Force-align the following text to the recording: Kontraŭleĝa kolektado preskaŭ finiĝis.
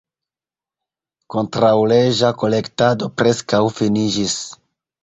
Kontraŭleĝa 1.35 2.35
kolektado 2.45 3.13
preskaŭ 3.23 3.65
finiĝis. 3.79 4.41